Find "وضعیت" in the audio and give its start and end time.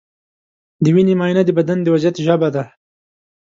1.93-2.15